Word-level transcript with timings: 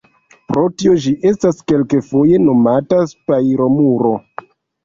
Pro 0.51 0.63
tio, 0.79 0.95
ĝi 1.03 1.11
estas 1.33 1.59
kelkfoje 1.73 2.41
nomata 2.47 3.03
spajro-muro. 3.15 4.17